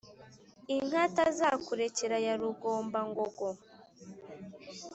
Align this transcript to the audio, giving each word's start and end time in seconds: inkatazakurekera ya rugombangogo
inkatazakurekera 0.75 2.17
ya 2.25 2.33
rugombangogo 2.39 3.47